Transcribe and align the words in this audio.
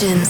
Sessions. 0.00 0.29